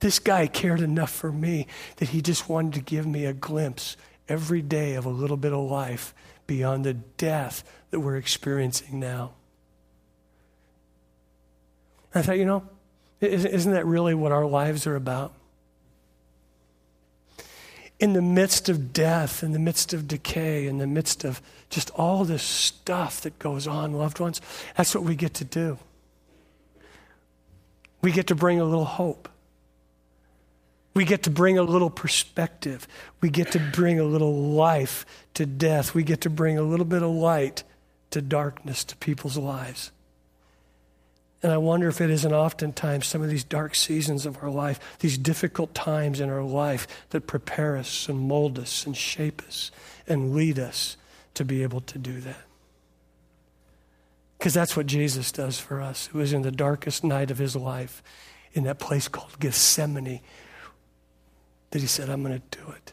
[0.00, 1.66] This guy cared enough for me
[1.96, 3.96] that he just wanted to give me a glimpse
[4.28, 6.14] every day of a little bit of life
[6.46, 9.32] beyond the death that we're experiencing now.
[12.14, 12.64] I thought, you know,
[13.20, 15.34] isn't that really what our lives are about?
[18.02, 21.40] in the midst of death, in the midst of decay, in the midst of
[21.72, 24.40] just all this stuff that goes on, loved ones,
[24.76, 25.78] that's what we get to do.
[28.02, 29.28] We get to bring a little hope.
[30.94, 32.86] We get to bring a little perspective.
[33.22, 35.94] We get to bring a little life to death.
[35.94, 37.64] We get to bring a little bit of light
[38.10, 39.90] to darkness to people's lives.
[41.42, 44.78] And I wonder if it isn't oftentimes some of these dark seasons of our life,
[44.98, 49.70] these difficult times in our life that prepare us and mold us and shape us
[50.06, 50.98] and lead us
[51.34, 52.44] to be able to do that.
[54.38, 56.08] Because that's what Jesus does for us.
[56.08, 58.02] It was in the darkest night of his life,
[58.52, 60.20] in that place called Gethsemane,
[61.70, 62.92] that he said, I'm going to do it.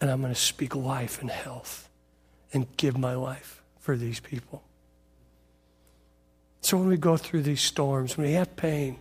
[0.00, 1.88] And I'm going to speak life and health
[2.52, 4.62] and give my life for these people.
[6.60, 8.98] So when we go through these storms, when we have pain,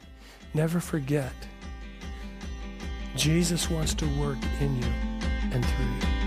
[0.53, 1.33] never forget
[3.15, 4.89] Jesus wants to work in you
[5.51, 6.18] and through you.